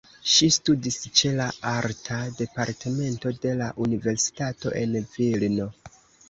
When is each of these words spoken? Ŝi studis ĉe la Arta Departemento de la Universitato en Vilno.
Ŝi 0.35 0.45
studis 0.53 0.95
ĉe 1.19 1.33
la 1.39 1.45
Arta 1.71 2.17
Departemento 2.39 3.35
de 3.45 3.53
la 3.61 3.69
Universitato 3.87 4.75
en 4.81 4.99
Vilno. 5.13 5.71